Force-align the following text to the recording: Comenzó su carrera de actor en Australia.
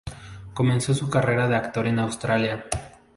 Comenzó 0.55 0.95
su 0.95 1.11
carrera 1.11 1.47
de 1.47 1.57
actor 1.57 1.85
en 1.85 1.99
Australia. 1.99 2.65